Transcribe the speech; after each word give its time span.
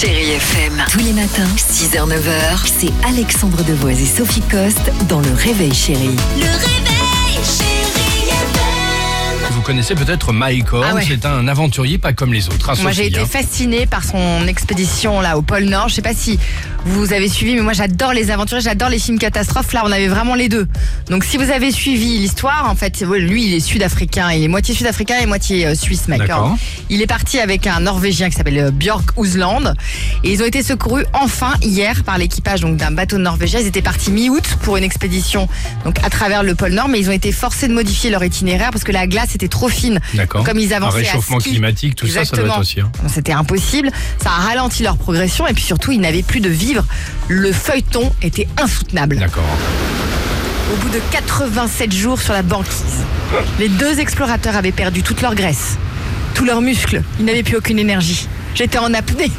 Chérie 0.00 0.32
FM, 0.32 0.82
tous 0.90 0.98
les 0.98 1.12
matins, 1.12 1.46
6h-9h, 1.56 2.66
c'est 2.66 2.92
Alexandre 3.08 3.62
Devoise 3.64 4.00
et 4.00 4.06
Sophie 4.06 4.42
Coste 4.42 4.90
dans 5.08 5.20
Le 5.20 5.32
Réveil 5.32 5.72
Chérie. 5.72 6.10
Le 6.36 6.42
réveil, 6.44 7.44
chérie 7.44 8.28
FM. 8.28 9.52
Vous 9.52 9.62
connaissez 9.62 9.94
peut-être 9.94 10.32
Mike 10.32 10.72
Horn, 10.72 10.84
Ah 10.90 10.94
ouais. 10.96 11.04
c'est 11.06 11.24
un 11.24 11.46
aventurier 11.48 11.98
pas 11.98 12.12
comme 12.12 12.32
les 12.34 12.48
autres. 12.48 12.70
hein, 12.70 12.74
Moi, 12.82 12.90
j'ai 12.92 13.04
Sophie, 13.04 13.14
été 13.14 13.20
hein. 13.20 13.26
fascinée 13.26 13.86
par 13.86 14.04
son 14.04 14.46
expédition 14.46 15.20
là 15.20 15.38
au 15.38 15.42
pôle 15.42 15.64
Nord. 15.64 15.88
Je 15.88 15.94
sais 15.94 16.02
pas 16.02 16.14
si 16.14 16.38
vous 16.86 17.12
avez 17.12 17.28
suivi, 17.28 17.54
mais 17.56 17.62
moi 17.62 17.72
j'adore 17.72 18.12
les 18.12 18.30
aventures, 18.30 18.60
j'adore 18.60 18.88
les 18.88 18.98
films 19.00 19.18
catastrophes. 19.18 19.72
Là, 19.72 19.82
on 19.84 19.90
avait 19.90 20.06
vraiment 20.06 20.34
les 20.36 20.48
deux. 20.48 20.68
Donc, 21.10 21.24
si 21.24 21.36
vous 21.36 21.50
avez 21.50 21.72
suivi 21.72 22.18
l'histoire, 22.18 22.68
en 22.70 22.76
fait, 22.76 23.00
lui, 23.00 23.46
il 23.46 23.54
est 23.54 23.60
sud-africain, 23.60 24.30
il 24.32 24.44
est 24.44 24.48
moitié 24.48 24.72
sud-africain 24.74 25.16
et 25.20 25.26
moitié 25.26 25.66
euh, 25.66 25.74
suisse, 25.74 26.04
D'accord. 26.06 26.44
Horn. 26.44 26.58
Il 26.88 27.02
est 27.02 27.06
parti 27.08 27.40
avec 27.40 27.66
un 27.66 27.80
Norvégien 27.80 28.30
qui 28.30 28.36
s'appelle 28.36 28.58
euh, 28.58 28.70
Björk 28.70 29.10
Ousland 29.16 29.74
et 30.22 30.32
ils 30.32 30.42
ont 30.42 30.46
été 30.46 30.62
secourus 30.62 31.04
enfin 31.12 31.54
hier 31.60 32.04
par 32.04 32.18
l'équipage 32.18 32.60
donc 32.60 32.76
d'un 32.76 32.92
bateau 32.92 33.18
norvégien. 33.18 33.58
Ils 33.60 33.66
étaient 33.66 33.82
partis 33.82 34.12
mi-août 34.12 34.44
pour 34.62 34.76
une 34.76 34.84
expédition 34.84 35.48
donc 35.84 35.96
à 36.04 36.10
travers 36.10 36.42
le 36.44 36.54
pôle 36.54 36.70
Nord, 36.72 36.88
mais 36.88 37.00
ils 37.00 37.08
ont 37.08 37.12
été 37.12 37.32
forcés 37.32 37.66
de 37.68 37.74
modifier 37.74 38.10
leur 38.10 38.22
itinéraire 38.24 38.70
parce 38.70 38.84
que 38.84 38.92
la 38.92 39.06
glace 39.08 39.34
était 39.34 39.48
trop 39.48 39.68
fine. 39.68 40.00
D'accord. 40.14 40.44
Comme 40.44 40.58
ils 40.60 40.72
Un 40.72 40.76
avançaient 40.78 40.98
réchauffement 40.98 41.38
à 41.38 41.40
ski. 41.40 41.50
climatique, 41.50 41.96
tout 41.96 42.06
ça, 42.06 42.24
ça 42.24 42.36
doit 42.36 42.46
être 42.46 42.60
aussi. 42.60 42.80
hein. 42.80 42.90
C'était 43.08 43.32
impossible. 43.32 43.90
Ça 44.22 44.30
a 44.30 44.40
ralenti 44.46 44.82
leur 44.84 44.96
progression 44.96 45.46
et 45.48 45.52
puis 45.52 45.64
surtout, 45.64 45.90
ils 45.92 46.00
n'avaient 46.00 46.22
plus 46.22 46.40
de 46.40 46.48
vivre. 46.48 46.75
Le 47.28 47.52
feuilleton 47.52 48.12
était 48.22 48.48
insoutenable. 48.60 49.16
D'accord. 49.18 49.44
Au 50.72 50.76
bout 50.76 50.88
de 50.88 51.00
87 51.12 51.92
jours 51.94 52.20
sur 52.20 52.32
la 52.32 52.42
banquise, 52.42 53.04
les 53.58 53.68
deux 53.68 54.00
explorateurs 54.00 54.56
avaient 54.56 54.72
perdu 54.72 55.02
toute 55.02 55.22
leur 55.22 55.34
graisse, 55.34 55.76
tous 56.34 56.44
leurs 56.44 56.60
muscles. 56.60 57.02
Ils 57.20 57.24
n'avaient 57.24 57.42
plus 57.44 57.56
aucune 57.56 57.78
énergie. 57.78 58.26
J'étais 58.54 58.78
en 58.78 58.92
apnée. 58.94 59.30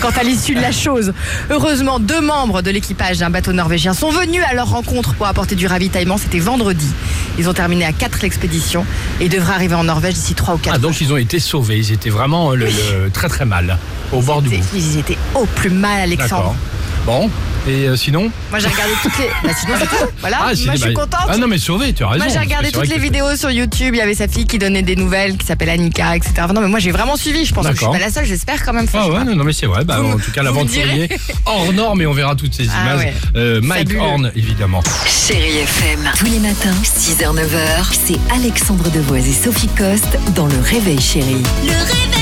Quant 0.00 0.10
à 0.20 0.22
l'issue 0.24 0.54
de 0.54 0.60
la 0.60 0.72
chose, 0.72 1.14
heureusement, 1.48 1.98
deux 1.98 2.20
membres 2.20 2.60
de 2.60 2.70
l'équipage 2.70 3.18
d'un 3.18 3.30
bateau 3.30 3.52
norvégien 3.54 3.94
sont 3.94 4.10
venus 4.10 4.42
à 4.48 4.52
leur 4.52 4.68
rencontre 4.68 5.14
pour 5.14 5.26
apporter 5.26 5.54
du 5.54 5.66
ravitaillement. 5.66 6.18
C'était 6.18 6.38
vendredi. 6.38 6.86
Ils 7.38 7.48
ont 7.48 7.54
terminé 7.54 7.86
à 7.86 7.92
4 7.92 8.20
l'expédition 8.22 8.84
et 9.20 9.30
devraient 9.30 9.54
arriver 9.54 9.74
en 9.74 9.84
Norvège 9.84 10.14
d'ici 10.14 10.34
3 10.34 10.54
ou 10.54 10.58
4 10.58 10.74
Ah, 10.74 10.78
donc 10.78 11.00
ils 11.00 11.12
ont 11.14 11.16
été 11.16 11.40
sauvés, 11.40 11.78
ils 11.78 11.92
étaient 11.92 12.10
vraiment 12.10 12.52
euh, 12.52 12.56
le, 12.56 12.66
le- 12.66 13.10
très 13.10 13.28
très 13.28 13.46
mal, 13.46 13.78
au 14.12 14.20
bord 14.20 14.42
du 14.42 14.50
bout. 14.50 14.64
Ils 14.74 14.98
étaient 14.98 15.18
au 15.34 15.46
plus 15.46 15.70
mal, 15.70 16.02
Alexandre. 16.02 16.54
Bon, 17.06 17.30
et 17.68 17.86
euh, 17.86 17.94
sinon 17.96 18.32
Moi 18.50 18.58
j'ai 18.58 18.66
regardé 18.66 18.92
toutes 19.00 19.16
les. 19.18 19.28
Bah, 19.44 19.54
sinon 19.56 19.74
c'est 19.78 19.86
tout. 19.86 20.10
Voilà. 20.20 20.38
Ah, 20.40 20.50
c'est- 20.56 20.64
Moi 20.64 20.74
je 20.74 20.80
suis 20.80 20.92
bah, 20.94 21.02
contente. 21.02 21.26
Ah 21.28 21.36
non, 21.36 21.46
mais 21.46 21.58
sauvé, 21.58 21.92
tu 21.92 22.02
as 22.02 22.08
raison. 22.08 22.24
moi 22.24 22.32
j'ai 22.32 22.40
regardé 22.40 22.72
toutes 22.72 22.88
les 22.88 22.98
vidéos 22.98 23.36
sur 23.36 23.48
YouTube. 23.52 23.94
Il 23.94 23.98
y 23.98 24.00
avait 24.00 24.14
sa 24.14 24.26
fille 24.26 24.44
qui 24.44 24.58
donnait 24.58 24.82
des 24.82 24.96
nouvelles, 24.96 25.36
qui 25.36 25.46
s'appelle 25.46 25.70
Annika, 25.70 26.16
etc. 26.16 26.32
Enfin, 26.40 26.52
non 26.52 26.60
mais 26.62 26.66
moi 26.68 26.80
j'ai 26.80 26.90
vraiment 26.90 27.16
suivi. 27.16 27.44
Je 27.44 27.54
pense 27.54 27.64
que 27.66 27.74
je 27.74 27.78
suis 27.78 27.86
pas 27.86 27.98
la 28.00 28.10
seule. 28.10 28.24
J'espère 28.24 28.64
quand 28.64 28.72
même. 28.72 28.86
Ah 28.92 29.08
ouais, 29.08 29.22
non, 29.24 29.36
non, 29.36 29.44
mais 29.44 29.52
c'est 29.52 29.66
vrai. 29.66 29.84
Bah, 29.84 30.00
Vous- 30.00 30.14
en 30.14 30.18
tout 30.18 30.32
cas, 30.32 30.42
l'aventurier 30.42 31.08
hors 31.44 31.72
norme 31.72 32.00
et 32.02 32.06
on 32.06 32.12
verra 32.12 32.34
toutes 32.34 32.54
ces 32.54 32.66
Ah 32.70 32.82
images. 32.82 32.98
ouais. 33.04 33.14
Euh, 33.36 33.60
Mike 33.62 33.88
Fabuleux. 33.90 34.00
Horn, 34.00 34.32
évidemment. 34.34 34.82
Chérie 35.06 35.58
FM, 35.58 36.10
tous 36.18 36.24
les 36.26 36.40
matins, 36.40 36.74
6h-9h, 36.82 37.92
c'est 37.92 38.18
Alexandre 38.34 38.90
Devoise 38.90 39.28
et 39.28 39.32
Sophie 39.32 39.68
Coste 39.68 40.18
dans 40.34 40.46
Le 40.46 40.58
Réveil 40.60 41.00
Chérie. 41.00 41.42
Le 41.64 41.70
réveil. 41.70 42.15